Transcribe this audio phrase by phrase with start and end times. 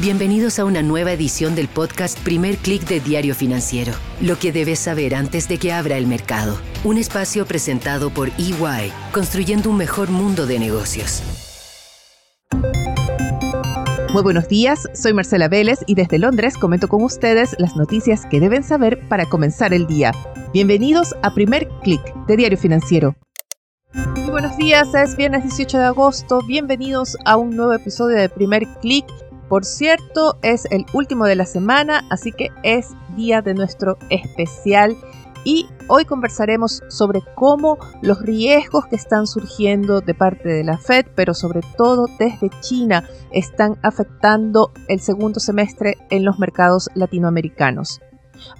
[0.00, 3.92] Bienvenidos a una nueva edición del podcast Primer Click de Diario Financiero.
[4.20, 6.56] Lo que debes saber antes de que abra el mercado.
[6.84, 11.24] Un espacio presentado por EY, construyendo un mejor mundo de negocios.
[14.12, 18.38] Muy buenos días, soy Marcela Vélez y desde Londres comento con ustedes las noticias que
[18.38, 20.12] deben saber para comenzar el día.
[20.52, 23.16] Bienvenidos a Primer Click de Diario Financiero.
[24.14, 26.40] Muy buenos días, es viernes 18 de agosto.
[26.46, 29.04] Bienvenidos a un nuevo episodio de Primer Click
[29.48, 34.96] por cierto, es el último de la semana, así que es día de nuestro especial
[35.44, 41.06] y hoy conversaremos sobre cómo los riesgos que están surgiendo de parte de la Fed,
[41.14, 48.00] pero sobre todo desde China, están afectando el segundo semestre en los mercados latinoamericanos.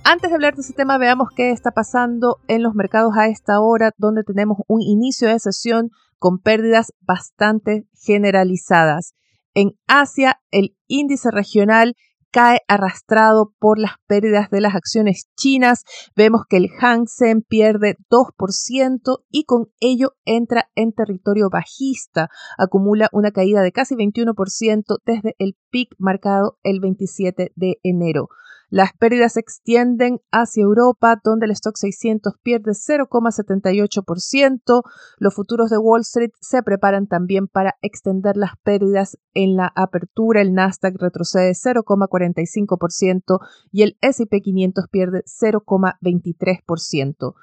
[0.05, 3.60] Antes de hablar de ese tema, veamos qué está pasando en los mercados a esta
[3.60, 9.14] hora, donde tenemos un inicio de sesión con pérdidas bastante generalizadas.
[9.58, 11.96] En Asia, el índice regional
[12.30, 15.83] cae arrastrado por las pérdidas de las acciones chinas.
[16.14, 22.28] Vemos que el Hang Seng pierde 2% y con ello entra en territorio bajista.
[22.56, 28.28] Acumula una caída de casi 21% desde el pic marcado el 27 de enero.
[28.70, 34.83] Las pérdidas se extienden hacia Europa, donde el stock 600 pierde 0,78%.
[35.19, 40.42] Los futuros de Wall Street se preparan también para extender las pérdidas en la apertura.
[40.42, 43.39] El Nasdaq retrocede 0,45%
[43.72, 47.34] y el SP 500 pierde 0,23%.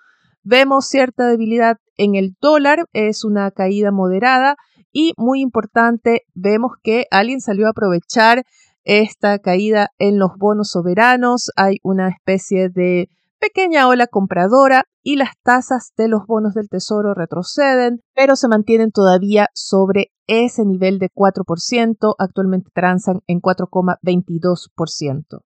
[0.44, 4.58] Vemos cierta debilidad en el dólar, es una caída moderada
[4.96, 8.46] y muy importante, vemos que alguien salió a aprovechar
[8.86, 15.32] esta caída en los bonos soberanos, hay una especie de pequeña ola compradora y las
[15.44, 21.10] tasas de los bonos del tesoro retroceden, pero se mantienen todavía sobre ese nivel de
[21.10, 25.42] 4%, actualmente transan en 4,22%.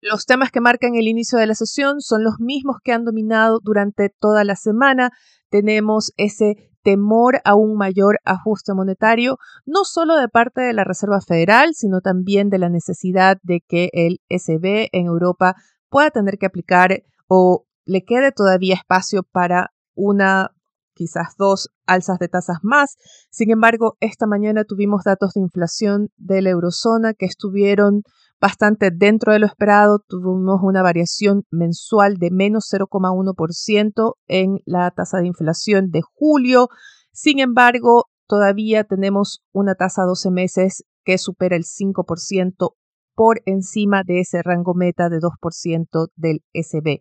[0.00, 3.58] Los temas que marcan el inicio de la sesión son los mismos que han dominado
[3.62, 5.10] durante toda la semana.
[5.50, 11.20] Tenemos ese temor a un mayor ajuste monetario, no solo de parte de la Reserva
[11.20, 15.54] Federal, sino también de la necesidad de que el SB en Europa
[15.88, 20.52] pueda tener que aplicar o le quede todavía espacio para una
[20.94, 22.96] quizás dos alzas de tasas más.
[23.30, 28.02] Sin embargo, esta mañana tuvimos datos de inflación de la eurozona que estuvieron
[28.40, 30.00] bastante dentro de lo esperado.
[30.06, 36.68] Tuvimos una variación mensual de menos 0,1% en la tasa de inflación de julio.
[37.12, 42.74] Sin embargo, todavía tenemos una tasa a 12 meses que supera el 5%
[43.14, 47.00] por encima de ese rango meta de 2% del SB.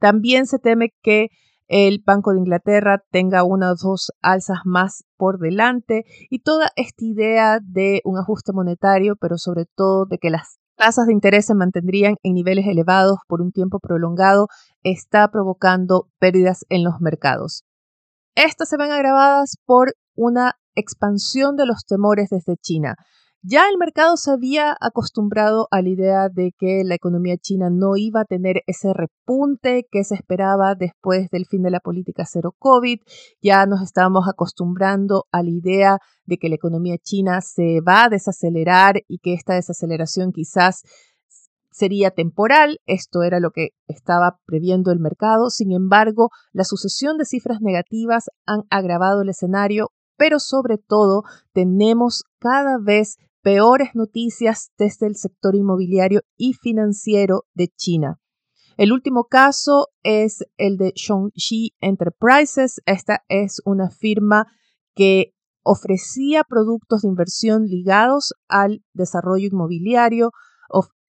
[0.00, 1.28] También se teme que
[1.66, 7.04] el Banco de Inglaterra tenga una o dos alzas más por delante y toda esta
[7.04, 11.54] idea de un ajuste monetario, pero sobre todo de que las tasas de interés se
[11.54, 14.48] mantendrían en niveles elevados por un tiempo prolongado,
[14.82, 17.64] está provocando pérdidas en los mercados.
[18.34, 22.96] Estas se ven agravadas por una expansión de los temores desde China.
[23.46, 27.94] Ya el mercado se había acostumbrado a la idea de que la economía china no
[27.94, 32.54] iba a tener ese repunte que se esperaba después del fin de la política cero
[32.58, 33.00] COVID.
[33.42, 38.08] Ya nos estábamos acostumbrando a la idea de que la economía china se va a
[38.08, 40.80] desacelerar y que esta desaceleración quizás
[41.70, 42.80] sería temporal.
[42.86, 45.50] Esto era lo que estaba previendo el mercado.
[45.50, 52.24] Sin embargo, la sucesión de cifras negativas han agravado el escenario pero sobre todo tenemos
[52.38, 58.18] cada vez peores noticias desde el sector inmobiliario y financiero de China.
[58.76, 62.80] El último caso es el de Shongxi Enterprises.
[62.86, 64.46] Esta es una firma
[64.96, 70.32] que ofrecía productos de inversión ligados al desarrollo inmobiliario,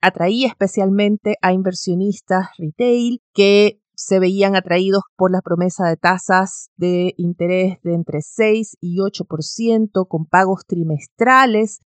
[0.01, 7.13] atraía especialmente a inversionistas retail que se veían atraídos por la promesa de tasas de
[7.17, 11.81] interés de entre 6 y 8% con pagos trimestrales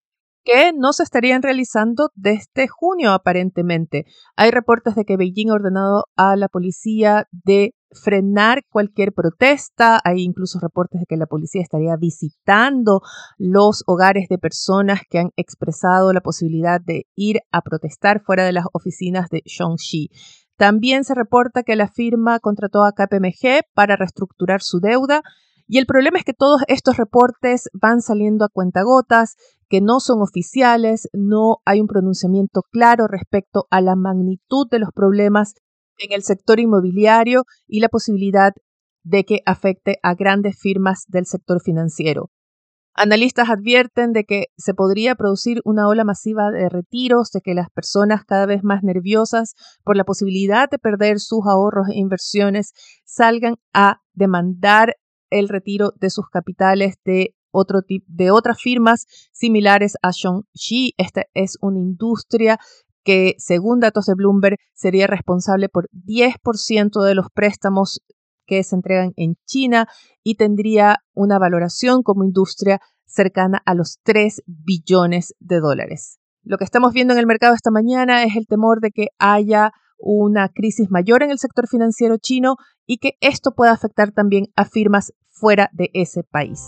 [0.44, 4.06] que no se estarían realizando desde junio aparentemente.
[4.36, 10.00] Hay reportes de que Beijing ha ordenado a la policía de frenar cualquier protesta.
[10.04, 13.02] Hay incluso reportes de que la policía estaría visitando
[13.38, 18.54] los hogares de personas que han expresado la posibilidad de ir a protestar fuera de
[18.54, 20.10] las oficinas de Shongxi.
[20.58, 25.22] También se reporta que la firma contrató a KPMG para reestructurar su deuda
[25.74, 29.38] y el problema es que todos estos reportes van saliendo a cuentagotas,
[29.70, 34.90] que no son oficiales, no hay un pronunciamiento claro respecto a la magnitud de los
[34.94, 35.54] problemas
[35.98, 38.52] en el sector inmobiliario y la posibilidad
[39.06, 42.32] de que afecte a grandes firmas del sector financiero.
[42.94, 47.70] Analistas advierten de que se podría producir una ola masiva de retiros, de que las
[47.70, 49.54] personas cada vez más nerviosas
[49.86, 52.74] por la posibilidad de perder sus ahorros e inversiones
[53.06, 54.96] salgan a demandar
[55.32, 60.94] el retiro de sus capitales de otro de otras firmas similares a Shang-Chi.
[60.98, 62.60] Esta es una industria
[63.04, 68.02] que, según datos de Bloomberg, sería responsable por 10% de los préstamos
[68.46, 69.88] que se entregan en China
[70.24, 76.20] y tendría una valoración como industria cercana a los 3 billones de dólares.
[76.44, 79.72] Lo que estamos viendo en el mercado esta mañana es el temor de que haya
[80.02, 82.56] una crisis mayor en el sector financiero chino
[82.86, 86.68] y que esto pueda afectar también a firmas fuera de ese país.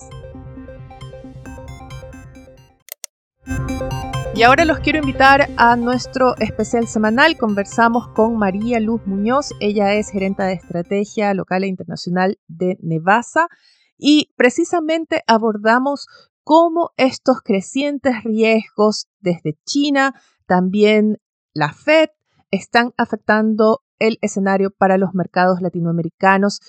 [4.35, 7.37] Y ahora los quiero invitar a nuestro especial semanal.
[7.37, 9.51] Conversamos con María Luz Muñoz.
[9.59, 13.47] Ella es gerente de estrategia local e internacional de Nevasa.
[13.95, 16.07] Y precisamente abordamos
[16.43, 20.15] cómo estos crecientes riesgos desde China,
[20.47, 21.19] también
[21.53, 22.09] la Fed,
[22.53, 26.59] están afectando el escenario para los mercados latinoamericanos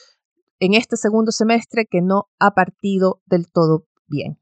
[0.58, 4.38] en este segundo semestre que no ha partido del todo bien.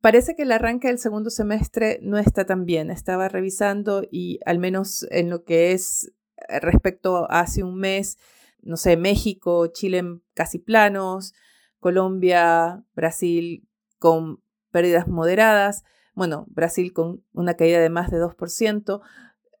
[0.00, 2.90] Parece que el arranque del segundo semestre no está tan bien.
[2.90, 6.12] Estaba revisando y al menos en lo que es
[6.48, 8.18] eh, respecto a hace un mes,
[8.60, 11.32] no sé, México, Chile casi planos,
[11.80, 13.66] Colombia, Brasil
[13.98, 14.40] con
[14.70, 15.84] pérdidas moderadas,
[16.14, 19.00] bueno, Brasil con una caída de más de 2%.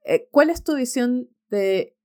[0.04, 1.96] Eh, ¿Cuál es tu visión de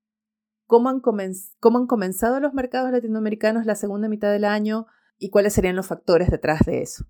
[0.70, 4.86] cómo han, comenzado los mercados latinoamericanos la segunda mitad del año
[5.18, 7.06] y cuáles serían los factores detrás de eso?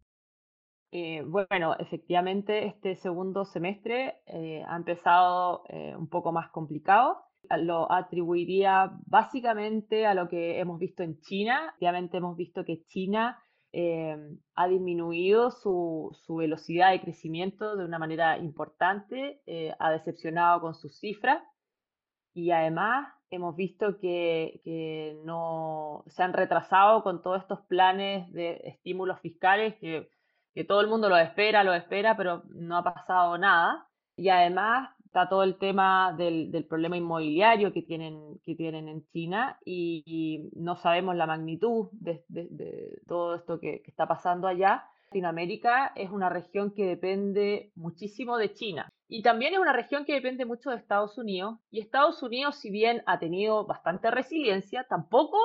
[0.92, 7.18] Eh, bueno, efectivamente este segundo semestre eh, ha empezado eh, un poco más complicado.
[7.58, 11.74] Lo atribuiría básicamente a lo que hemos visto en China.
[11.78, 13.38] Obviamente hemos visto que China
[13.74, 19.42] ha disminuido su, velocidad de crecimiento de una manera importante,
[19.80, 21.44] ha decepcionado con sus cifras
[22.34, 28.62] y además hemos visto que, que no se han retrasado con todos estos planes de
[28.66, 30.10] estímulos fiscales que
[30.54, 33.88] que todo el mundo lo espera, lo espera, pero no ha pasado nada.
[34.16, 39.58] Y además está todo el tema del, problema inmobiliario que tienen, que tienen en China
[39.66, 42.24] y, no sabemos la magnitud de,
[43.08, 44.86] todo esto que, está pasando allá.
[45.06, 50.14] Latinoamérica es una región que depende muchísimo de China y también es una región que
[50.14, 55.40] depende mucho de Estados Unidos y Estados Unidos si bien ha tenido bastante resiliencia tampoco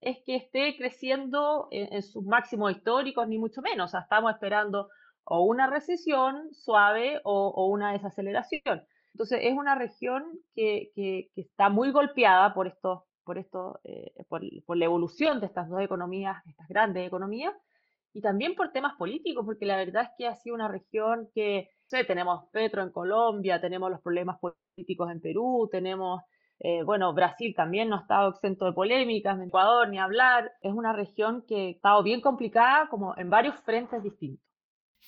[0.00, 3.92] es que esté creciendo en, sus máximos históricos, ni mucho menos.
[3.92, 4.88] estamos esperando
[5.24, 8.86] o una recesión suave o, una desaceleración.
[9.18, 10.22] Entonces, es una región
[10.54, 10.92] que,
[11.34, 16.36] está muy golpeada por esto, por, esto eh, por, la evolución de estas dos economías,
[16.46, 17.52] estas grandes economías,
[18.12, 21.68] y también por temas políticos, porque la verdad es que ha sido una región que,
[22.06, 26.22] tenemos Petro en Colombia, tenemos los problemas políticos en Perú, tenemos
[26.60, 30.52] eh, bueno, Brasil también no ha estado exento de polémicas, Ecuador ni hablar.
[30.60, 34.47] Es una región que ha estado bien complicada como en varios frentes distintos.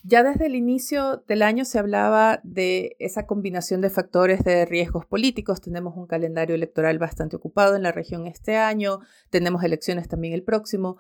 [0.03, 5.05] Ya desde el inicio del año se hablaba de esa combinación de factores de riesgos
[5.05, 5.61] políticos.
[5.61, 10.43] Tenemos un calendario electoral bastante ocupado en la región este año, tenemos elecciones también el
[10.43, 10.99] próximo.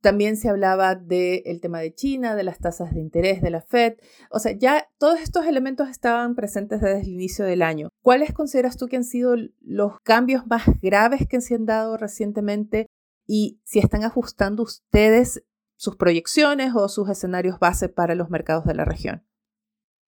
[0.00, 3.98] También se hablaba del tema de China, de las tasas de interés de la Fed.
[4.30, 7.88] O sea, ya todos estos elementos estaban presentes desde el inicio del año.
[8.02, 12.88] ¿Cuáles consideras tú que han sido los cambios más graves que se han dado recientemente
[13.28, 15.44] y si están ajustando ustedes
[15.82, 19.26] sus proyecciones o sus escenarios base para los mercados de la región?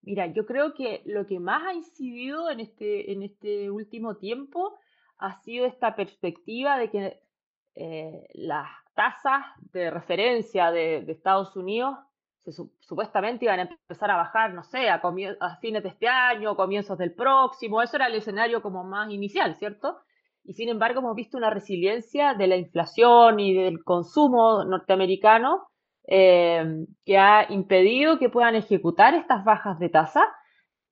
[0.03, 4.77] Mira, yo creo que lo que más ha incidido en este, en este último tiempo
[5.17, 7.19] ha sido esta perspectiva de que
[7.75, 11.97] eh, las tasas de referencia de, Estados Unidos
[12.79, 15.01] supuestamente iban a empezar a bajar, no sé, a,
[15.41, 19.57] a, fines de este año, comienzos del próximo, eso era el escenario como más inicial,
[19.57, 19.99] ¿cierto?
[20.47, 25.67] Y sin embargo hemos visto una resiliencia de la inflación y del consumo norteamericano
[26.07, 30.23] eh, que ha impedido que puedan ejecutar estas bajas de tasa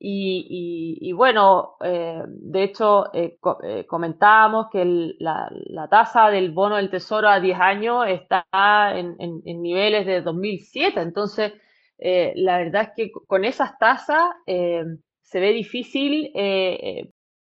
[0.05, 3.37] y, bueno, eh, de hecho, eh,
[3.87, 4.83] comentábamos que
[5.19, 8.45] la, tasa del bono del tesoro a 10 años está
[8.97, 10.99] en, niveles de 2007.
[10.99, 11.53] Entonces,
[11.97, 16.33] la verdad es que con esas tasas se ve difícil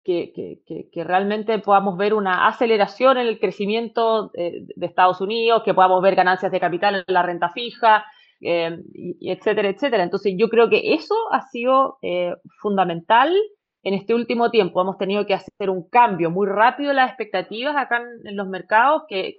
[0.10, 6.16] que, realmente podamos ver una aceleración en el crecimiento de Estados Unidos, que podamos ver
[6.16, 8.06] ganancias de capital en la renta fija,
[8.42, 8.78] eh,
[9.22, 10.04] etcétera, etcétera.
[10.04, 13.36] Entonces yo creo que eso ha sido eh, fundamental
[13.84, 14.82] en este último tiempo.
[14.82, 19.04] Hemos tenido que hacer un cambio muy rápido en las expectativas acá en, los mercados
[19.08, 19.38] que,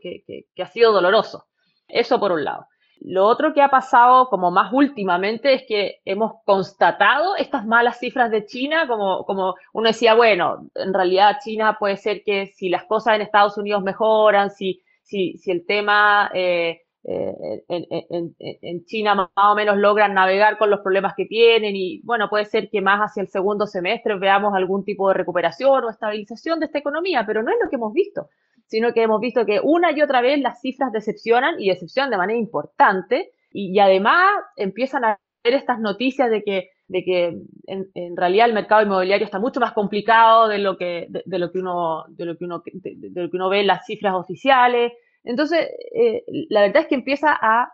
[0.59, 1.47] ha sido doloroso.
[1.89, 2.67] Eso por un lado.
[3.01, 8.31] Lo otro que ha pasado como más últimamente es que hemos constatado estas malas cifras
[8.31, 12.85] de China, como, como uno decía, bueno, en realidad China puede ser que si las
[12.85, 19.31] cosas en Estados Unidos mejoran, si, si, si el tema eh, eh, en, China más
[19.35, 23.01] o menos logran navegar con los problemas que tienen y bueno, puede ser que más
[23.01, 27.43] hacia el segundo semestre veamos algún tipo de recuperación o estabilización de esta economía, pero
[27.43, 28.29] no es lo que hemos visto,
[28.71, 32.17] sino que hemos visto que una y otra vez las cifras decepcionan y decepcionan de
[32.17, 38.47] manera importante y, además empiezan a ver estas noticias de que de que en, realidad
[38.49, 42.25] el mercado inmobiliario está mucho más complicado de lo que de, lo que uno de
[42.25, 44.93] lo que uno de, lo que uno ve en las cifras oficiales
[45.25, 47.71] entonces, eh, la verdad es que empieza a,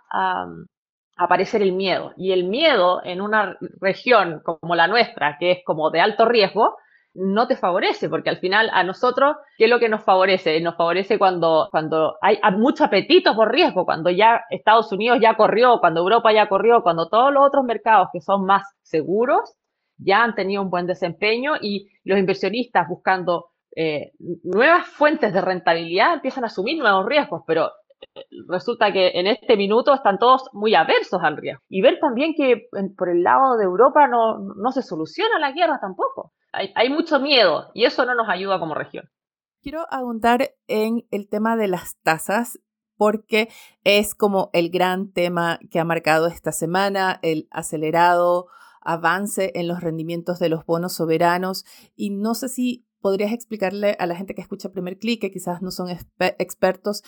[1.19, 2.13] aparecer el miedo.
[2.19, 6.77] Y el miedo en una región como la nuestra, que es como de alto riesgo,
[7.17, 10.61] no te favorece, porque al final a nosotros, ¿qué es lo que nos favorece?
[10.61, 15.79] Nos favorece cuando, cuando hay, mucho apetito por riesgo, cuando ya Estados Unidos ya corrió,
[15.81, 19.55] cuando Europa ya corrió, cuando todos los otros mercados que son más seguros
[19.99, 26.15] ya han tenido un buen desempeño y los inversionistas buscando eh, nuevas fuentes de rentabilidad
[26.15, 27.71] empiezan a asumir nuevos riesgos, pero
[28.15, 31.63] eh, resulta que en este minuto están todos muy aversos al riesgo.
[31.69, 35.79] Y ver también que por el lado de Europa no, no se soluciona la guerra
[35.81, 36.33] tampoco.
[36.57, 39.11] Hay, mucho miedo y eso no nos ayuda como región.
[39.63, 42.59] Quiero apuntar en el tema de las tasas
[42.97, 43.51] porque
[43.85, 48.47] es como el gran tema que ha marcado esta semana, el acelerado
[48.81, 54.07] avance en los rendimientos de los bonos soberanos y no sé si podrías explicarle a
[54.07, 57.03] la gente que escucha primer clic, que quizás no son expertos,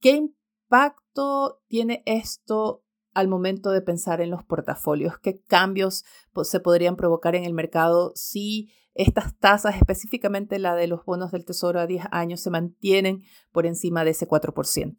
[0.00, 2.83] qué impacto tiene esto
[3.14, 5.18] al momento de pensar en los portafolios?
[5.18, 6.04] ¿Qué cambios
[6.42, 11.44] se podrían provocar en el mercado si estas tasas, específicamente la de los bonos del
[11.44, 14.96] Tesoro a 10 años, se mantienen por encima de ese 4%?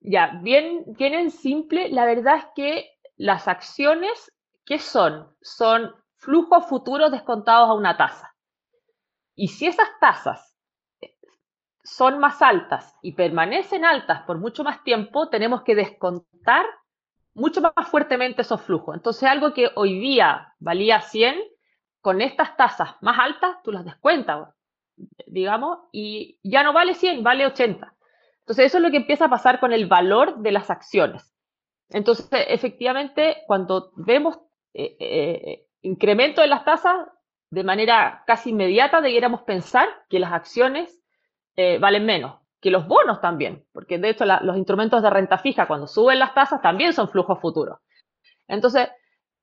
[0.00, 4.32] Ya, bien, bien simple, la verdad es que las acciones,
[4.64, 5.28] ¿qué son?
[5.42, 8.34] Son flujos futuros descontados a una tasa.
[9.34, 10.56] Y si esas tasas
[11.00, 11.14] eh,
[11.82, 16.66] son más altas y permanecen altas por mucho más tiempo, tenemos que descontar
[17.40, 18.94] mucho más fuertemente esos flujos.
[18.94, 21.36] Entonces, algo que hoy día valía 100,
[22.00, 24.48] con estas tasas más altas, tú las descuentas,
[25.26, 27.94] digamos, y ya no vale 100, vale 80.
[28.40, 31.34] Entonces, eso es lo que empieza a pasar con el valor de las acciones.
[31.88, 34.38] Entonces, efectivamente, cuando vemos
[34.74, 37.06] eh, eh, incremento de las tasas,
[37.50, 41.00] de manera casi inmediata debiéramos pensar que las acciones
[41.56, 45.66] eh, valen menos, que los bonos también, porque de hecho los instrumentos de renta fija
[45.66, 47.78] cuando suben las tasas también son flujos futuros.
[48.48, 48.88] Entonces,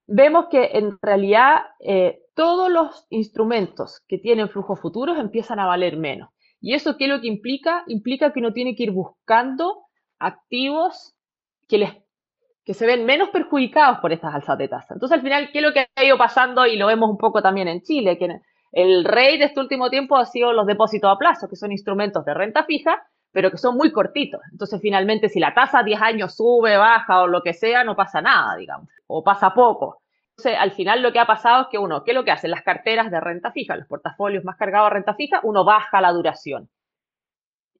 [0.05, 5.97] vemos que en realidad eh, todos los instrumentos que tienen flujos futuros empiezan a valer
[5.97, 6.29] menos.
[6.59, 7.83] ¿Y eso qué es lo que implica?
[7.87, 9.85] Implica que uno tiene que ir buscando
[10.19, 11.15] activos
[11.67, 11.93] que les
[12.63, 14.93] que se ven menos perjudicados por estas alzas de tasa.
[14.93, 16.65] Entonces, al final, ¿qué es lo que ha ido pasando?
[16.65, 20.17] Y lo vemos un poco también en Chile, que el rey de este último tiempo
[20.17, 23.75] ha sido los depósitos a plazo, que son instrumentos de renta fija, pero que son
[23.77, 24.41] muy cortitos.
[24.51, 27.95] Entonces, finalmente, si la tasa a 10 años sube, baja o lo que sea, no
[27.95, 30.01] pasa nada, digamos, o pasa poco.
[30.37, 32.51] Entonces, al final lo que ha pasado es que uno, ¿qué es lo que hacen
[32.51, 35.39] las carteras de renta fija, los portafolios más cargados a renta fija?
[35.43, 36.69] Uno baja la duración,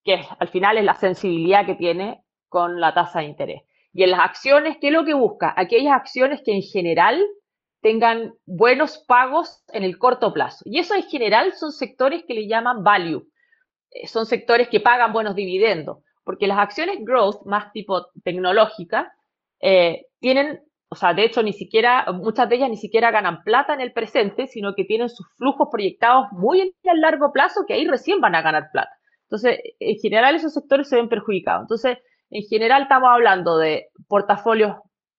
[0.03, 3.61] que al final es la sensibilidad que tiene con la tasa de interés.
[3.93, 5.53] Y en las acciones, ¿qué es lo que busca?
[5.55, 7.23] Aquellas acciones que en general
[7.81, 10.63] tengan buenos pagos en el corto plazo.
[10.65, 13.27] Y eso en general son sectores que le llaman value.
[13.91, 15.99] Eh, son sectores que pagan buenos dividendos.
[16.23, 19.13] Porque las acciones growth, más tipo tecnológica,
[19.61, 23.73] eh, tienen, o sea, de hecho, ni siquiera, muchas de ellas ni siquiera ganan plata
[23.73, 27.87] en el presente, sino que tienen sus flujos proyectados muy en largo plazo, que ahí
[27.87, 28.91] recién van a ganar plata.
[29.23, 31.63] Entonces, en general, esos sectores se ven perjudicados.
[31.63, 31.97] Entonces,
[32.29, 34.75] en general estamos hablando de portafolios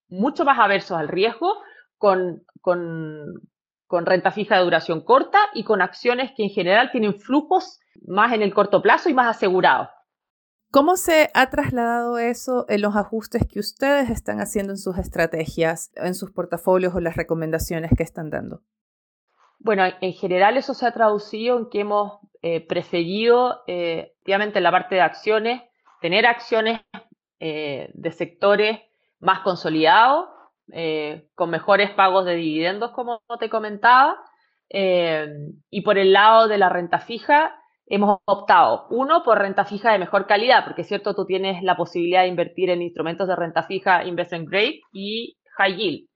[0.09, 1.55] mucho más aversos al riesgo,
[1.99, 2.45] con,
[3.91, 8.43] renta fija de duración corta y con acciones que en general tienen flujos más en
[8.43, 9.89] el corto plazo y más asegurados.
[10.71, 15.91] ¿Cómo se ha trasladado eso en los ajustes que ustedes están haciendo en sus estrategias,
[15.97, 18.61] en sus portafolios o las recomendaciones que están dando?
[19.59, 24.71] Bueno, en general eso se ha traducido en que hemos eh, preferido, eh, en la
[24.71, 25.63] parte de acciones,
[26.01, 26.81] tener acciones
[27.41, 28.79] eh, de sectores
[29.21, 30.29] más consolidados,
[30.73, 34.17] eh, con mejores pagos de dividendos, como te comentaba.
[34.71, 35.29] Eh,
[35.71, 39.99] y por el lado de la renta fija, hemos optado, uno, por renta fija de
[39.99, 43.63] mejor calidad, porque es cierto, tú tienes la posibilidad de invertir en instrumentos de renta
[43.63, 46.09] fija investment grade y high yield.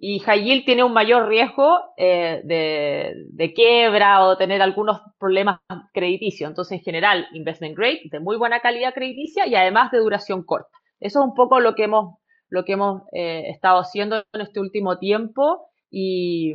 [0.00, 5.58] Y high yield tiene un mayor riesgo eh, de, quiebra o tener algunos problemas
[5.92, 6.48] crediticios.
[6.48, 10.70] Entonces, en general, investment grade de muy buena calidad crediticia y además de duración corta.
[11.00, 14.60] eso es un poco lo que hemos, lo que hemos eh, estado haciendo en este
[14.60, 16.54] último tiempo y,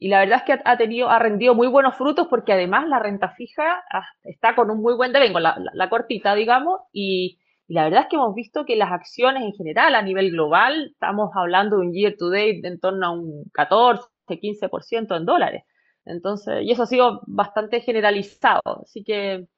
[0.00, 3.30] la verdad es que ha, tenido, ha rendido muy buenos frutos porque además la renta
[3.30, 8.06] fija ah, está con un muy buen devengo, la, cortita, digamos, y, la verdad es
[8.08, 11.92] que hemos visto que las acciones en general a nivel global, estamos hablando de un
[11.92, 15.64] year to date de en torno a un 14, 15% en dólares.
[16.06, 18.62] Entonces, y eso ha sido bastante generalizado.
[18.82, 19.48] Así que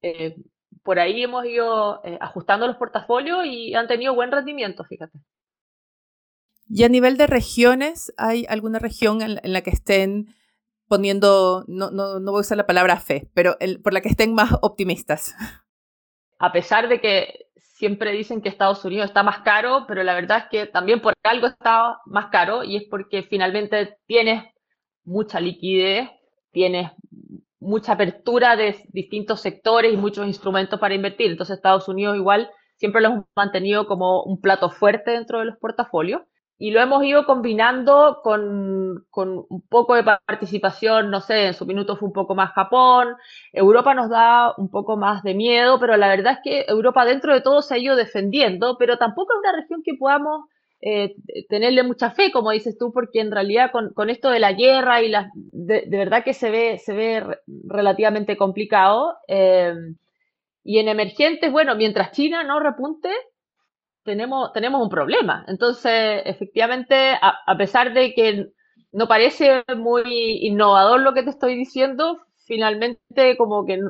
[0.00, 0.36] eh,
[0.82, 5.18] por ahí hemos ido eh, ajustando los portafolios y han tenido buen rendimiento, fíjate.
[6.68, 10.34] Y a nivel de regiones, ¿hay alguna región en, la que estén
[10.86, 14.34] poniendo, no, no, no, voy a usar la palabra fe, pero por la que estén
[14.34, 15.34] más optimistas?
[16.38, 17.50] A pesar de que
[17.80, 21.14] siempre dicen que Estados Unidos está más caro, pero la verdad es que también por
[21.22, 24.44] algo está más caro y es porque finalmente tienes
[25.02, 26.08] mucha liquidez,
[26.52, 26.90] tienes
[27.60, 31.30] mucha apertura de distintos sectores y muchos instrumentos para invertir.
[31.30, 35.58] Entonces Estados Unidos igual siempre lo hemos mantenido como un plato fuerte dentro de los
[35.58, 36.22] portafolios
[36.60, 41.64] y lo hemos ido combinando con, con, un poco de participación, no sé, en su
[41.64, 43.16] minuto fue un poco más Japón,
[43.50, 47.32] Europa nos da un poco más de miedo, pero la verdad es que Europa dentro
[47.32, 50.50] de todo se ha ido defendiendo, pero tampoco es una región que podamos
[50.82, 51.14] eh,
[51.48, 55.08] tenerle mucha fe, como dices tú, porque en realidad con, esto de la guerra y
[55.08, 59.16] la, de, verdad que se ve, se ve relativamente complicado.
[59.28, 59.74] Eh,
[60.64, 63.10] y en emergentes, bueno, mientras China no repunte,
[64.04, 65.44] tenemos, tenemos un problema.
[65.48, 68.46] Entonces, efectivamente, a, pesar de que
[68.92, 73.80] no parece muy innovador lo que te estoy diciendo, finalmente como que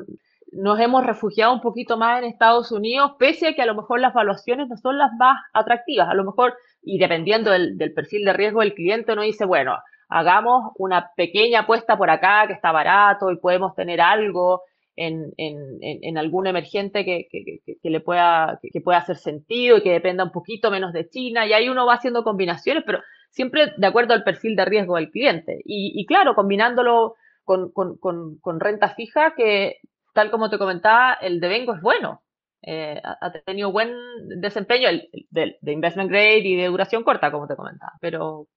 [0.51, 3.99] nos hemos refugiado un poquito más en Estados Unidos, pese a que a lo mejor
[3.99, 6.09] las valuaciones no son las más atractivas.
[6.09, 9.77] A lo mejor, y dependiendo del, perfil de riesgo del cliente, uno dice, bueno,
[10.09, 14.63] hagamos una pequeña apuesta por acá que está barato y podemos tener algo
[14.97, 19.91] en, en, en algún emergente que, que, le pueda, que, pueda hacer sentido y que
[19.91, 21.47] dependa un poquito menos de China.
[21.47, 25.11] Y ahí uno va haciendo combinaciones, pero siempre de acuerdo al perfil de riesgo del
[25.11, 25.61] cliente.
[25.63, 29.77] Y, y claro, combinándolo con, con, con, renta fija, que
[30.13, 32.21] tal como te comentaba, el devengo es bueno.
[32.63, 33.91] Eh, ha tenido buen
[34.39, 38.47] desempeño el, de, de, investment grade y de duración corta, como te comentaba, pero,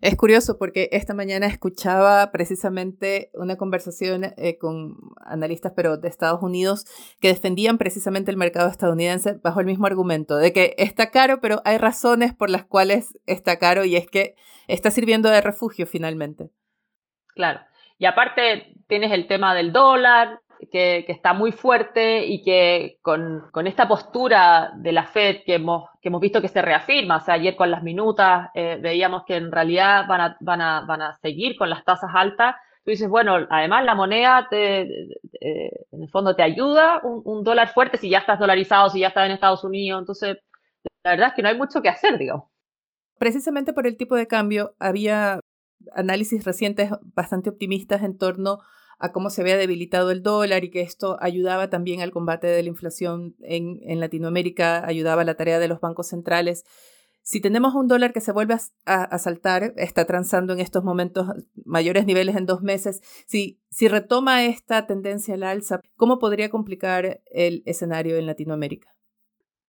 [0.00, 6.42] es curioso porque esta mañana escuchaba precisamente una conversación eh, con analistas, pero de Estados
[6.42, 6.86] Unidos,
[7.20, 11.60] que defendían precisamente el mercado estadounidense bajo el mismo argumento, de que está caro, pero
[11.66, 14.36] hay razones por las cuales está caro y es que
[14.68, 16.48] está sirviendo de refugio finalmente.
[17.34, 17.60] Claro.
[17.98, 23.88] Y aparte tienes el tema del dólar, que, está muy fuerte y que con, esta
[23.88, 27.56] postura de la Fed que hemos, que hemos visto que se reafirma, o sea, ayer
[27.56, 31.56] con las minutas eh, veíamos que en realidad van a, van, a, van a seguir
[31.56, 37.00] con las tasas altas, tú dices, bueno, además la moneda en el fondo te ayuda,
[37.02, 40.38] un, dólar fuerte si ya estás dolarizado, si ya estás en Estados Unidos, entonces
[41.04, 42.50] la verdad es que no hay mucho que hacer, digo.
[43.18, 45.40] Precisamente por el tipo de cambio, había
[45.94, 48.60] análisis recientes bastante optimistas en torno
[49.00, 52.62] a cómo se había debilitado el dólar y que esto ayudaba también al combate de
[52.62, 56.64] la inflación en, Latinoamérica, ayudaba a la tarea de los bancos centrales.
[57.22, 61.28] Si tenemos un dólar que se vuelve a, saltar, está transando en estos momentos
[61.64, 67.20] mayores niveles en dos meses, si, si retoma esta tendencia al alza, ¿cómo podría complicar
[67.26, 68.94] el escenario en Latinoamérica?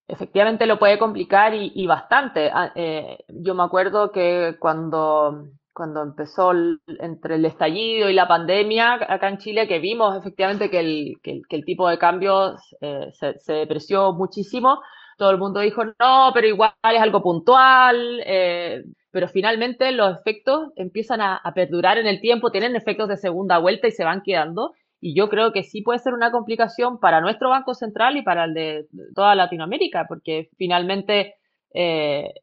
[0.08, 2.50] Efectivamente lo puede complicar y, bastante.
[2.54, 5.48] Ah, eh, yo me acuerdo que cuando
[5.82, 6.52] cuando empezó
[7.00, 11.90] entre el estallido y la pandemia acá en Chile, que vimos efectivamente que el, tipo
[11.90, 14.80] de cambio eh, se, depreció muchísimo,
[15.18, 20.70] todo el mundo dijo, no, pero igual es algo puntual, eh, pero finalmente los efectos
[20.76, 24.74] empiezan a, perdurar en el tiempo, tienen efectos de segunda vuelta y se van quedando.
[25.00, 28.44] Y yo creo que sí puede ser una complicación para nuestro Banco Central y para
[28.44, 31.38] el de toda Latinoamérica, porque finalmente
[31.74, 32.36] eh,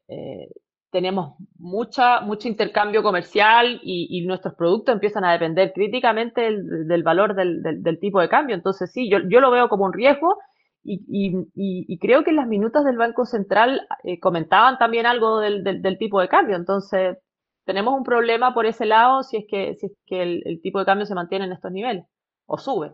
[0.91, 7.61] tenemos mucha, mucho intercambio comercial y, nuestros productos empiezan a depender críticamente del, valor del,
[7.61, 8.55] del, tipo de cambio.
[8.55, 10.37] Entonces, sí, yo, yo lo veo como un riesgo
[10.83, 15.97] y, y, creo que en las minutas del Banco Central eh, comentaban también algo del,
[15.99, 16.55] tipo de cambio.
[16.55, 17.17] Entonces,
[17.65, 20.85] tenemos un problema por ese lado si es que, si es que el tipo de
[20.85, 22.05] cambio se mantiene en estos niveles
[22.47, 22.93] o sube.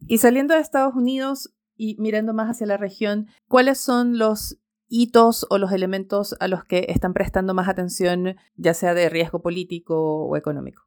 [0.00, 5.46] Y saliendo de Estados Unidos y mirando más hacia la región, ¿cuáles son los hitos
[5.50, 10.26] o los elementos a los que están prestando más atención, ya sea de riesgo político
[10.26, 10.82] o económico?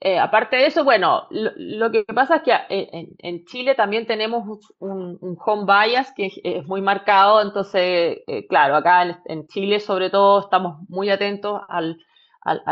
[0.00, 4.60] Eh, aparte de eso, bueno, lo, que pasa es que eh, en, Chile también tenemos
[4.78, 10.40] un, home bias que es, muy marcado, entonces, eh, claro, acá en, Chile sobre todo
[10.40, 11.80] estamos muy atentos a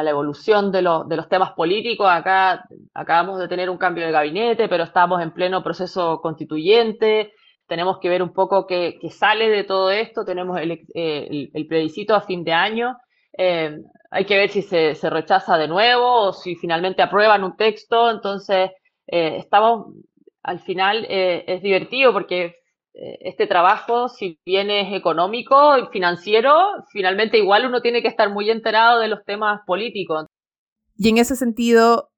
[0.02, 2.06] la evolución de, de, los temas políticos.
[2.10, 7.32] Acá acabamos de tener un cambio de gabinete, pero estamos en pleno proceso constituyente
[7.66, 12.20] tenemos que ver un poco qué, sale de todo esto, tenemos el, eh, plebiscito a
[12.20, 12.96] fin de año,
[13.36, 13.78] eh,
[14.10, 18.70] hay que ver si se, rechaza de nuevo o si finalmente aprueban un texto, entonces
[19.06, 19.94] eh, estamos,
[20.42, 22.56] al final es divertido porque
[22.94, 26.54] este trabajo, si bien es económico y financiero,
[26.92, 30.26] finalmente igual uno tiene que estar muy enterado de los temas políticos.
[30.98, 32.10] Y en ese sentido,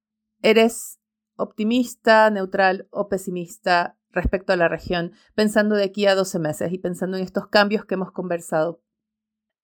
[0.42, 0.98] ¿eres
[1.36, 6.78] optimista, neutral o pesimista respecto a la región, pensando de aquí a 12 meses y
[6.78, 8.80] pensando en estos cambios que hemos conversado?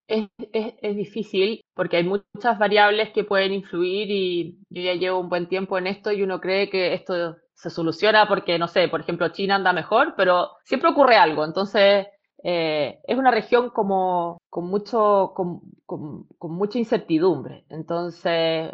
[0.07, 0.27] Es,
[0.97, 5.79] difícil porque hay muchas variables que pueden influir y yo ya llevo un buen tiempo
[5.79, 9.55] en esto y uno cree que esto se soluciona porque, no sé, por ejemplo, China
[9.55, 11.45] anda mejor, pero siempre ocurre algo.
[11.45, 12.09] Entonces,
[12.43, 15.61] eh, es una región como con, mucho, con,
[16.41, 17.65] mucha incertidumbre.
[17.69, 18.73] Entonces,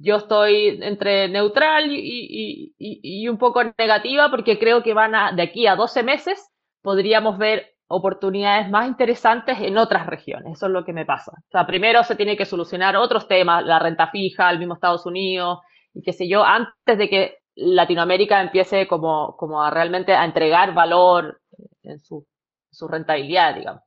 [0.00, 5.66] yo estoy entre neutral y, un poco negativa porque creo que van a, de aquí
[5.66, 6.50] a 12 meses
[6.82, 10.54] podríamos ver oportunidades más interesantes en otras regiones.
[10.54, 11.32] Eso es lo que me pasa.
[11.32, 15.06] O sea, primero se tiene que solucionar otros temas, la renta fija, el mismo Estados
[15.06, 15.60] Unidos,
[15.94, 20.74] y qué sé yo, antes de que Latinoamérica empiece como, como a realmente a entregar
[20.74, 21.40] valor
[21.82, 22.26] en su,
[22.70, 23.82] su rentabilidad, digamos.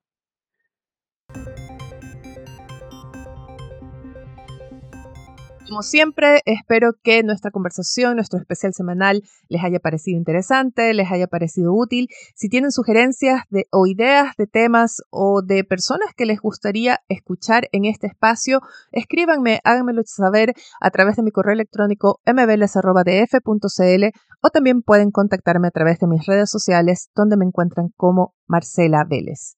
[5.72, 11.28] Como siempre, espero que nuestra conversación, nuestro especial semanal, les haya parecido interesante, les haya
[11.28, 12.10] parecido útil.
[12.36, 17.86] Si tienen sugerencias o ideas de temas o de personas que les gustaría escuchar en
[17.86, 18.60] este espacio,
[18.92, 24.04] escríbanme, háganmelo saber a través de mi correo electrónico mveles.df.cl
[24.42, 29.06] o también pueden contactarme a través de mis redes sociales donde me encuentran como Marcela
[29.10, 29.56] Vélez.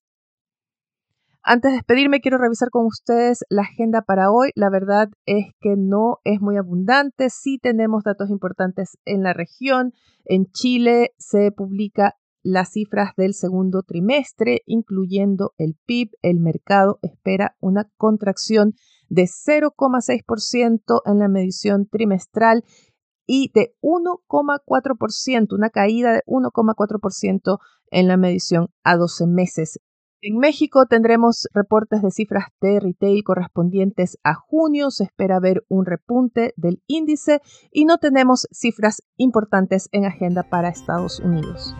[1.45, 4.51] Antes de despedirme, quiero revisar con ustedes la agenda para hoy.
[4.55, 7.29] La verdad es que no es muy abundante.
[7.29, 9.91] Sí tenemos datos importantes en la región.
[10.23, 16.11] En Chile se publica las cifras del segundo trimestre, incluyendo el PIB.
[16.21, 18.75] El mercado espera una contracción
[19.09, 22.63] de 0,6% en la medición trimestral
[23.25, 27.57] y de 1,4%, una caída de 1,4%
[27.91, 29.79] en la medición a 12 meses.
[30.25, 34.89] En México tendremos reportes de cifras de retail correspondientes a junio.
[34.89, 37.41] Se espera ver un repunte del índice
[37.73, 41.75] y no tenemos cifras importantes en agenda para Estados Unidos.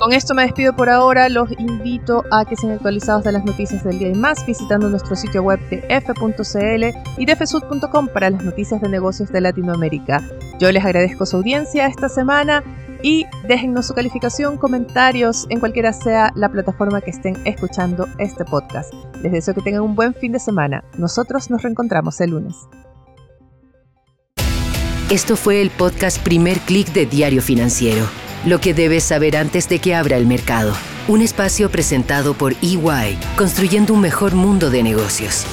[0.00, 1.28] Con esto me despido por ahora.
[1.28, 5.14] Los invito a que sean actualizados de las noticias del día y más visitando nuestro
[5.14, 6.84] sitio web de f.cl
[7.18, 10.24] y de fsud.com para las noticias de negocios de Latinoamérica.
[10.58, 12.64] Yo les agradezco su audiencia esta semana
[13.02, 18.92] y déjennos su calificación, comentarios en cualquiera sea la plataforma que estén escuchando este podcast.
[19.22, 20.84] Les deseo que tengan un buen fin de semana.
[20.98, 22.56] Nosotros nos reencontramos el lunes.
[25.10, 28.06] Esto fue el podcast Primer Click de Diario Financiero.
[28.46, 30.72] Lo que debes saber antes de que abra el mercado.
[31.08, 35.44] Un espacio presentado por EY, construyendo un mejor mundo de negocios.